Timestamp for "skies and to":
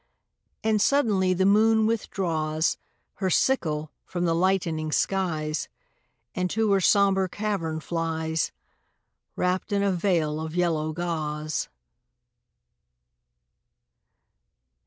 4.91-6.71